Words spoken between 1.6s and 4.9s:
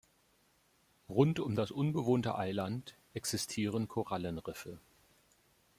unbewohnte Eiland existieren Korallenriffe.